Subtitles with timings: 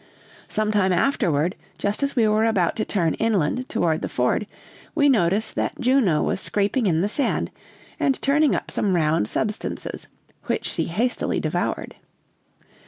[0.47, 4.47] "Some time afterward, just as we were about to turn inland toward the ford,
[4.95, 7.51] we noticed that Juno was scraping in the sand,
[7.99, 10.07] and turning up some round substances,
[10.45, 11.93] which she hastily devoured.